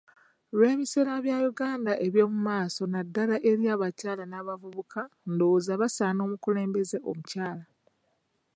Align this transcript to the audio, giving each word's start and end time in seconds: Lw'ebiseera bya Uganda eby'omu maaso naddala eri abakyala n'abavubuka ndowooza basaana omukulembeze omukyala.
Lw'ebiseera 0.57 1.13
bya 1.25 1.37
Uganda 1.51 1.93
eby'omu 2.05 2.39
maaso 2.47 2.83
naddala 2.87 3.35
eri 3.49 3.65
abakyala 3.73 4.23
n'abavubuka 4.27 5.01
ndowooza 5.31 5.73
basaana 5.81 6.19
omukulembeze 6.27 6.97
omukyala. 7.09 7.63